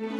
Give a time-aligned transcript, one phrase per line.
[0.00, 0.10] It's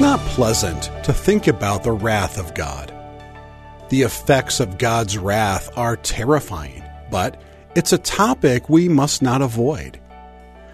[0.00, 2.92] not pleasant to think about the wrath of God.
[3.88, 7.40] The effects of God's wrath are terrifying, but
[7.74, 9.98] it's a topic we must not avoid.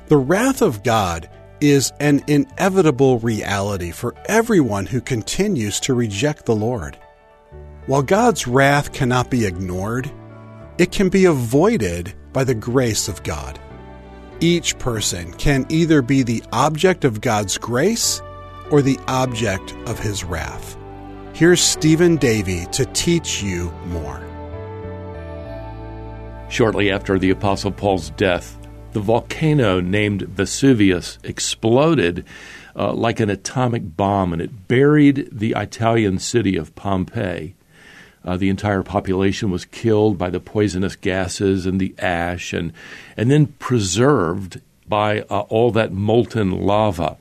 [0.08, 6.56] The wrath of God is an inevitable reality for everyone who continues to reject the
[6.56, 6.98] Lord.
[7.86, 10.10] While God's wrath cannot be ignored,
[10.78, 13.60] it can be avoided by the grace of God.
[14.40, 18.22] Each person can either be the object of God's grace
[18.70, 20.78] or the object of his wrath.
[21.34, 24.22] Here's Stephen Davey to teach you more.
[26.48, 28.56] Shortly after the Apostle Paul's death,
[28.92, 32.24] the volcano named Vesuvius exploded
[32.74, 37.54] uh, like an atomic bomb and it buried the Italian city of Pompeii.
[38.24, 42.72] Uh, the entire population was killed by the poisonous gases and the ash, and,
[43.16, 47.16] and then preserved by uh, all that molten lava.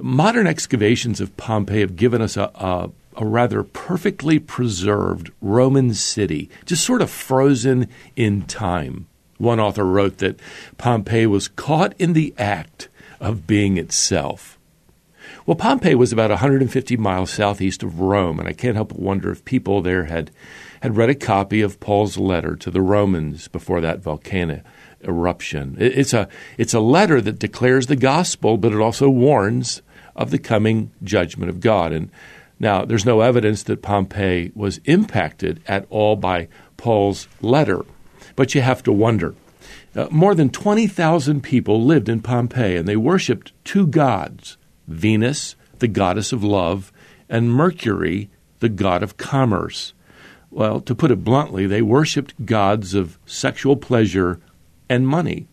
[0.00, 6.48] Modern excavations of Pompeii have given us a, a, a, rather perfectly preserved Roman city,
[6.64, 9.06] just sort of frozen in time.
[9.36, 10.40] One author wrote that
[10.78, 12.88] Pompeii was caught in the act
[13.20, 14.58] of being itself.
[15.46, 19.30] Well, Pompeii was about 150 miles southeast of Rome, and I can't help but wonder
[19.30, 20.30] if people there had,
[20.82, 24.62] had read a copy of Paul's letter to the Romans before that volcano
[25.02, 25.76] eruption.
[25.78, 29.82] It's a, it's a letter that declares the gospel, but it also warns
[30.14, 31.92] of the coming judgment of God.
[31.92, 32.10] And
[32.58, 37.84] now, there's no evidence that Pompeii was impacted at all by Paul's letter,
[38.36, 39.34] but you have to wonder.
[39.96, 44.56] Uh, more than 20,000 people lived in Pompeii, and they worshiped two gods
[44.90, 46.92] Venus, the goddess of love,
[47.28, 49.94] and Mercury, the god of commerce.
[50.50, 54.40] Well, to put it bluntly, they worshiped gods of sexual pleasure
[54.88, 55.46] and money.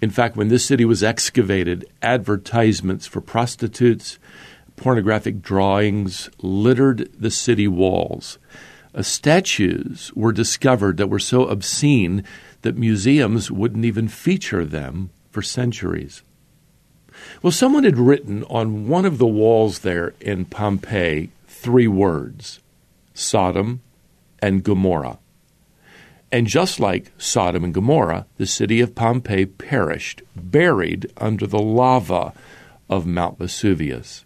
[0.00, 4.18] In fact, when this city was excavated, advertisements for prostitutes,
[4.76, 8.38] pornographic drawings littered the city walls.
[8.94, 12.24] Uh, statues were discovered that were so obscene
[12.62, 16.22] that museums wouldn't even feature them for centuries.
[17.42, 22.60] Well, someone had written on one of the walls there in Pompeii three words
[23.14, 23.80] Sodom
[24.40, 25.18] and Gomorrah.
[26.32, 32.32] And just like Sodom and Gomorrah, the city of Pompeii perished, buried under the lava
[32.88, 34.24] of Mount Vesuvius.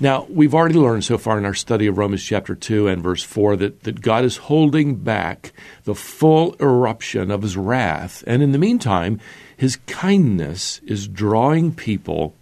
[0.00, 3.22] Now, we've already learned so far in our study of Romans chapter 2 and verse
[3.22, 5.52] 4 that, that God is holding back
[5.84, 8.22] the full eruption of his wrath.
[8.26, 9.20] And in the meantime,
[9.62, 12.34] his kindness is drawing people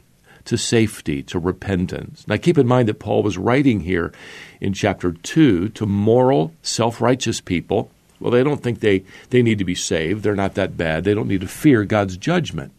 [0.47, 2.27] to safety, to repentance.
[2.27, 4.11] Now, keep in mind that Paul was writing here
[4.59, 9.59] in chapter 2 to moral, self righteous people well, they don't think they, they need
[9.59, 10.23] to be saved.
[10.23, 11.05] They're not that bad.
[11.05, 12.73] They don't need to fear God's judgment.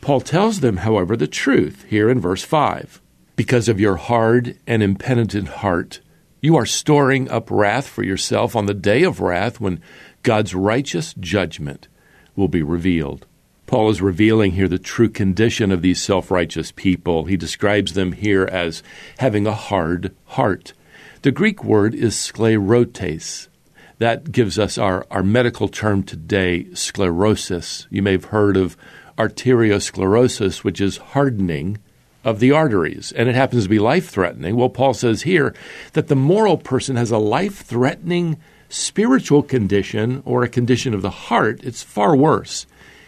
[0.00, 3.02] Paul tells them, however, the truth here in verse 5.
[3.36, 6.00] Because of your hard and impenitent heart,
[6.40, 9.82] you are storing up wrath for yourself on the day of wrath when
[10.22, 11.88] God's righteous judgment
[12.34, 13.26] will be revealed.
[13.66, 17.24] Paul is revealing here the true condition of these self righteous people.
[17.24, 18.82] He describes them here as
[19.18, 20.72] having a hard heart.
[21.22, 23.48] The Greek word is sclerotes,
[23.98, 27.86] that gives us our, our medical term today, sclerosis.
[27.90, 28.76] You may have heard of
[29.18, 31.78] arteriosclerosis, which is hardening
[32.22, 34.56] of the arteries, and it happens to be life threatening.
[34.56, 35.54] Well, Paul says here
[35.94, 38.36] that the moral person has a life threatening
[38.68, 41.60] spiritual condition or a condition of the heart.
[41.62, 42.66] It's far worse.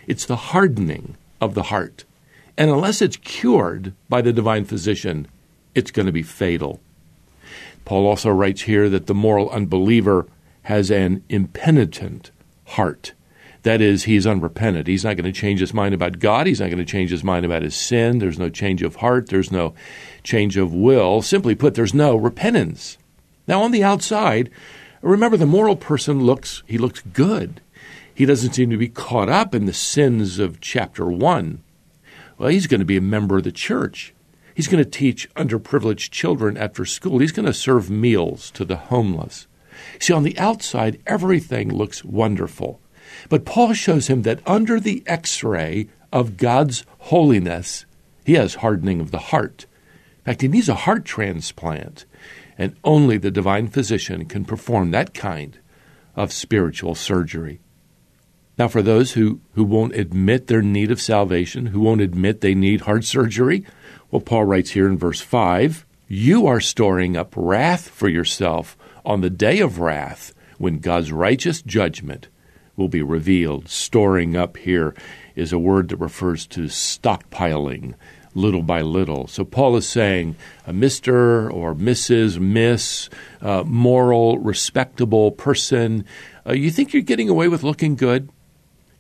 [0.09, 2.05] It's the hardening of the heart.
[2.57, 5.29] And unless it's cured by the divine physician,
[5.75, 6.81] it's going to be fatal.
[7.85, 10.27] Paul also writes here that the moral unbeliever
[10.63, 12.31] has an impenitent
[12.65, 13.13] heart.
[13.65, 14.87] That is, he's unrepentant.
[14.87, 16.47] He's not going to change his mind about God.
[16.47, 18.19] He's not going to change his mind about his sin.
[18.19, 19.29] There's no change of heart.
[19.29, 19.75] There's no
[20.23, 21.21] change of will.
[21.21, 22.97] Simply put, there's no repentance.
[23.47, 24.49] Now, on the outside,
[25.03, 27.61] remember the moral person looks, he looks good.
[28.19, 31.63] He doesn't seem to be caught up in the sins of chapter 1.
[32.37, 34.13] Well, he's going to be a member of the church.
[34.57, 37.21] He's going to teach underprivileged children after school.
[37.21, 39.47] He's going to serve meals to the homeless.
[40.01, 42.81] See, on the outside, everything looks wonderful.
[43.29, 47.87] But Paul shows him that under the x ray of God's holiness,
[48.25, 49.67] he has hardening of the heart.
[50.19, 52.05] In fact, he needs a heart transplant,
[52.59, 55.61] and only the divine physician can perform that kind
[56.17, 57.61] of spiritual surgery.
[58.59, 62.57] Now, for those who, who won't admit their need of salvation, who won't admit they
[62.57, 63.65] need heart surgery,
[64.11, 69.21] well, Paul writes here in verse 5 You are storing up wrath for yourself on
[69.21, 72.27] the day of wrath when God's righteous judgment
[72.75, 73.69] will be revealed.
[73.69, 74.93] Storing up here
[75.37, 77.95] is a word that refers to stockpiling
[78.35, 79.29] little by little.
[79.29, 80.35] So Paul is saying
[80.67, 81.53] a Mr.
[81.53, 83.09] or Mrs., Miss,
[83.41, 86.05] uh, moral, respectable person,
[86.47, 88.31] uh, you think you're getting away with looking good?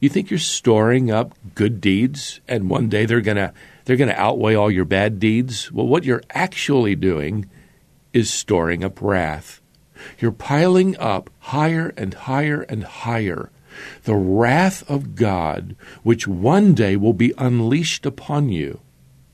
[0.01, 3.53] You think you're storing up good deeds and one day they're going to
[3.85, 5.73] they're going to outweigh all your bad deeds?
[5.73, 7.49] Well, what you're actually doing
[8.13, 9.61] is storing up wrath.
[10.19, 13.51] You're piling up higher and higher and higher
[14.05, 18.81] the wrath of God, which one day will be unleashed upon you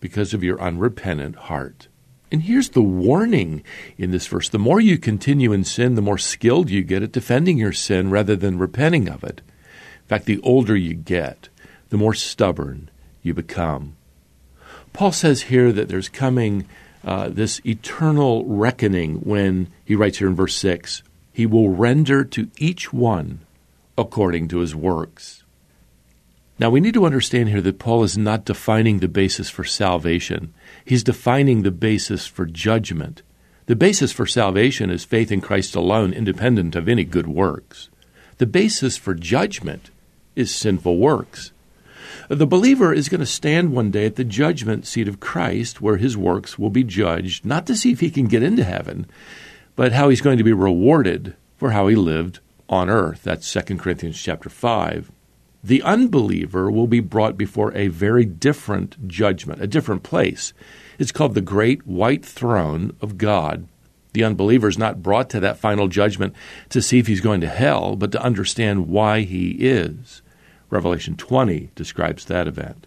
[0.01, 1.89] because of your unrepentant heart.
[2.31, 3.63] And here's the warning
[3.97, 7.13] in this verse the more you continue in sin, the more skilled you get at
[7.13, 9.41] defending your sin rather than repenting of it.
[10.05, 11.49] In fact, the older you get,
[11.89, 12.91] the more stubborn
[13.23, 13.97] you become.
[14.93, 16.67] Paul says here that there's coming
[17.05, 21.03] uh, this eternal reckoning when he writes here in verse 6
[21.33, 23.41] He will render to each one
[23.97, 25.43] according to his works.
[26.59, 30.55] Now, we need to understand here that Paul is not defining the basis for salvation.
[30.85, 33.23] He's defining the basis for judgment.
[33.67, 37.89] The basis for salvation is faith in Christ alone, independent of any good works.
[38.39, 39.91] The basis for judgment
[40.37, 41.53] is sinful works.
[42.29, 45.97] The believer is going to stand one day at the judgment seat of Christ where
[45.99, 49.07] his works will be judged, not to see if he can get into heaven,
[49.77, 53.23] but how he's going to be rewarded for how he lived on earth.
[53.23, 55.11] That's 2 Corinthians chapter 5.
[55.63, 60.53] The unbeliever will be brought before a very different judgment, a different place.
[60.99, 63.67] It's called the great white throne of God.
[64.15, 66.35] The unbeliever is not brought to that final judgment
[66.71, 70.23] to see if he's going to hell, but to understand why he is.
[70.71, 72.87] Revelation 20 describes that event.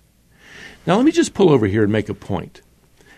[0.85, 2.61] Now, let me just pull over here and make a point.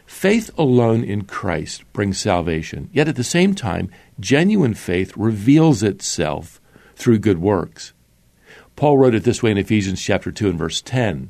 [0.07, 6.59] Faith alone in Christ brings salvation, yet at the same time, genuine faith reveals itself
[6.95, 7.93] through good works.
[8.75, 11.29] Paul wrote it this way in Ephesians chapter 2 and verse 10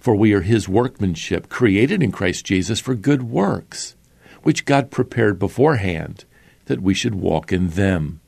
[0.00, 3.94] For we are his workmanship, created in Christ Jesus for good works,
[4.42, 6.24] which God prepared beforehand
[6.66, 8.20] that we should walk in them.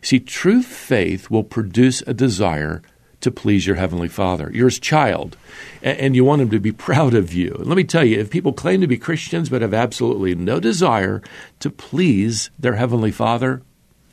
[0.00, 2.82] See, true faith will produce a desire
[3.20, 4.50] to please your Heavenly Father.
[4.52, 5.36] You're His child,
[5.80, 7.54] and you want Him to be proud of you.
[7.58, 10.60] And let me tell you, if people claim to be Christians but have absolutely no
[10.60, 11.22] desire
[11.60, 13.62] to please their Heavenly Father,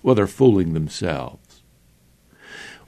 [0.04, 1.62] well, they're fooling themselves.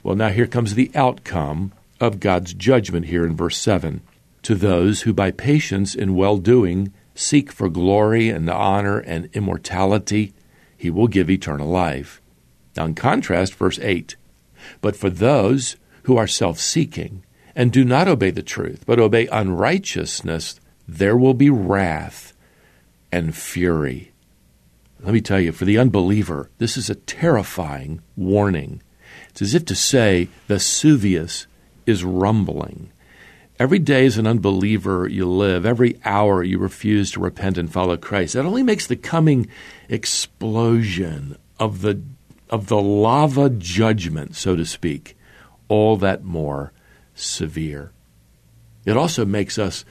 [0.02, 4.00] Well, now here comes the outcome of God's judgment here in verse 7
[4.42, 10.32] to those who by patience in well doing seek for glory and honor and immortality,
[10.76, 12.20] he will give eternal life.
[12.76, 14.16] Now, in contrast, verse 8
[14.80, 17.24] But for those who are self seeking
[17.54, 22.32] and do not obey the truth, but obey unrighteousness, there will be wrath
[23.10, 24.12] and fury.
[25.00, 28.82] Let me tell you, for the unbeliever, this is a terrifying warning.
[29.30, 31.46] It's as if to say, Vesuvius
[31.86, 32.90] is rumbling.
[33.62, 37.96] Every day as an unbeliever you live, every hour you refuse to repent and follow
[37.96, 38.34] Christ.
[38.34, 39.46] That only makes the coming
[39.88, 42.02] explosion of the,
[42.50, 45.16] of the lava judgment, so to speak,
[45.68, 46.72] all that more
[47.14, 47.92] severe.
[48.84, 49.84] It also makes us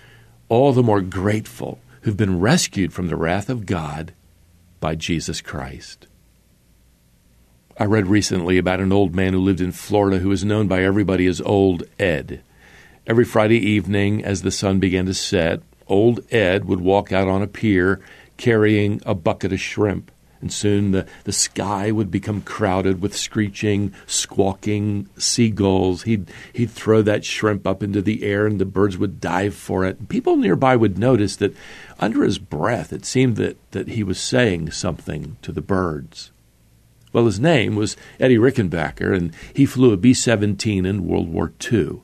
[0.50, 4.14] all the more grateful who've been rescued from the wrath of God
[4.82, 6.08] by Jesus Christ.
[7.78, 10.84] I read recently about an old man who lived in Florida who was known by
[10.84, 12.44] everybody as Old Ed.
[13.08, 17.42] Every Friday evening, as the sun began to set, Old Ed would walk out on
[17.42, 18.00] a pier
[18.38, 23.94] carrying a bucket of shrimp and soon the, the sky would become crowded with screeching,
[24.06, 26.04] squawking seagulls.
[26.04, 29.86] He'd, he'd throw that shrimp up into the air and the birds would dive for
[29.86, 30.10] it.
[30.10, 31.56] People nearby would notice that
[32.00, 36.32] under his breath it seemed that, that he was saying something to the birds.
[37.14, 41.52] Well, his name was Eddie Rickenbacker, and he flew a B 17 in World War
[41.72, 42.02] II.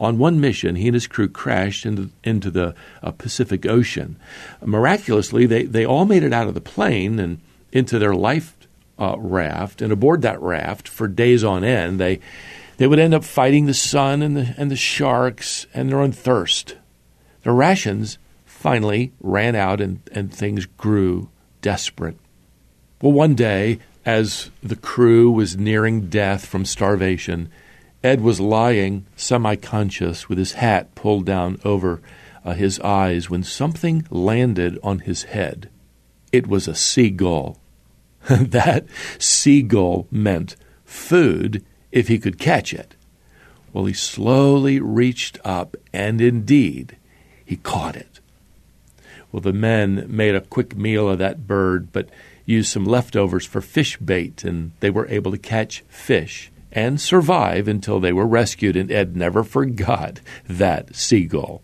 [0.00, 4.16] On one mission, he and his crew crashed into, into the uh, Pacific Ocean.
[4.64, 7.38] Miraculously, they, they all made it out of the plane, and
[7.70, 8.56] into their life
[8.98, 12.20] uh, raft and aboard that raft for days on end, they
[12.76, 16.12] they would end up fighting the sun and the and the sharks and their own
[16.12, 16.76] thirst.
[17.42, 21.30] Their rations finally ran out and, and things grew
[21.62, 22.16] desperate.
[23.00, 27.50] Well, one day, as the crew was nearing death from starvation,
[28.02, 32.00] Ed was lying semi conscious with his hat pulled down over
[32.44, 35.68] uh, his eyes when something landed on his head.
[36.32, 37.58] It was a seagull.
[38.30, 38.86] that
[39.18, 42.94] seagull meant food if he could catch it.
[43.72, 46.96] Well, he slowly reached up, and indeed,
[47.44, 48.20] he caught it.
[49.30, 52.08] Well, the men made a quick meal of that bird, but
[52.46, 57.68] used some leftovers for fish bait, and they were able to catch fish and survive
[57.68, 61.62] until they were rescued, and Ed never forgot that seagull.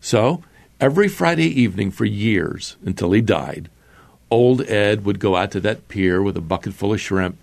[0.00, 0.42] So,
[0.80, 3.70] every Friday evening for years until he died,
[4.30, 7.36] old Ed would go out to that pier with a bucket full of shrimp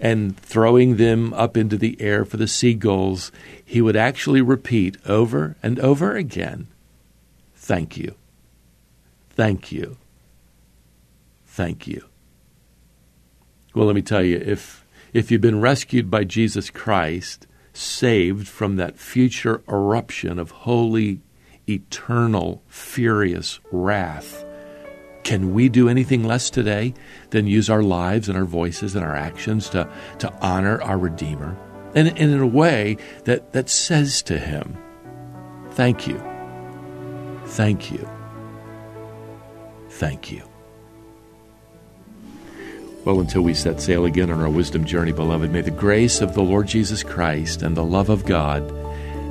[0.00, 3.30] and throwing them up into the air for the seagulls,
[3.64, 6.66] he would actually repeat over and over again
[7.62, 8.16] Thank you.
[9.30, 9.98] Thank you.
[11.46, 12.06] Thank you.
[13.72, 14.81] Well, let me tell you, if,
[15.12, 21.20] if you've been rescued by Jesus Christ, saved from that future eruption of holy,
[21.68, 24.44] eternal, furious wrath,
[25.22, 26.94] can we do anything less today
[27.30, 29.88] than use our lives and our voices and our actions to,
[30.18, 31.56] to honor our Redeemer?
[31.94, 34.76] And, and in a way that, that says to Him,
[35.72, 36.22] Thank you.
[37.46, 38.08] Thank you.
[39.88, 40.51] Thank you.
[43.04, 46.34] Well, until we set sail again on our wisdom journey, beloved, may the grace of
[46.34, 48.62] the Lord Jesus Christ and the love of God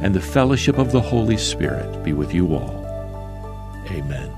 [0.04, 2.82] and the fellowship of the Holy Spirit be with you all.
[3.90, 4.30] Amen.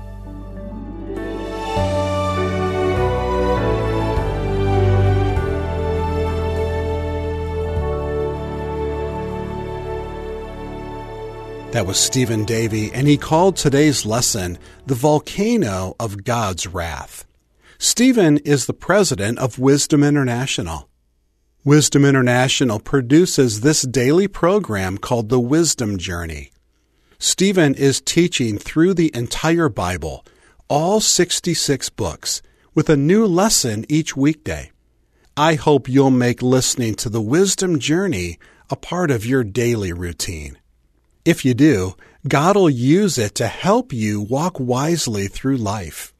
[11.72, 17.24] That was Stephen Davey, and he called today's lesson The Volcano of God's Wrath.
[17.78, 20.88] Stephen is the president of Wisdom International.
[21.64, 26.52] Wisdom International produces this daily program called The Wisdom Journey.
[27.18, 30.24] Stephen is teaching through the entire Bible,
[30.68, 32.42] all 66 books,
[32.74, 34.70] with a new lesson each weekday.
[35.36, 38.38] I hope you'll make listening to the Wisdom Journey
[38.70, 40.58] a part of your daily routine.
[41.24, 41.96] If you do,
[42.28, 46.13] God will use it to help you walk wisely through life.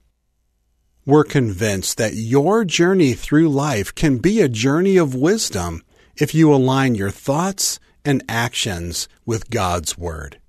[1.07, 5.83] We're convinced that your journey through life can be a journey of wisdom
[6.17, 10.41] if you align your thoughts and actions with God's Word.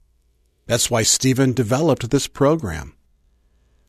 [0.65, 2.95] That's why Stephen developed this program.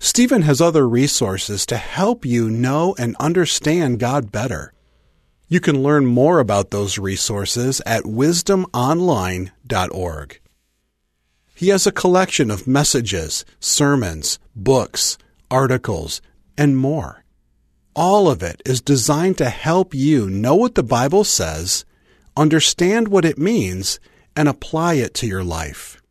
[0.00, 4.73] Stephen has other resources to help you know and understand God better.
[5.49, 10.40] You can learn more about those resources at wisdomonline.org.
[11.54, 15.16] He has a collection of messages, sermons, books,
[15.49, 16.20] articles,
[16.58, 17.25] and more.
[17.94, 21.84] All of it is designed to help you know what the Bible says,
[22.36, 23.98] understand what it means,
[24.36, 26.02] and apply it to your life.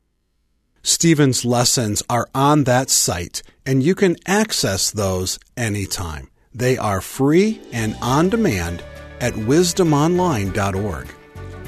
[0.81, 6.29] Stephen's lessons are on that site, and you can access those anytime.
[6.53, 8.83] They are free and on demand
[9.19, 11.07] at wisdomonline.org.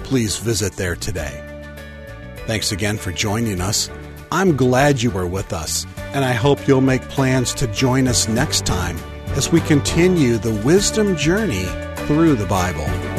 [0.04, 1.44] Please visit there today.
[2.46, 3.90] Thanks again for joining us.
[4.32, 5.86] I'm glad you were with us,
[6.18, 8.98] and I hope you'll make plans to join us next time
[9.36, 11.66] as we continue the wisdom journey
[12.08, 13.17] through the Bible.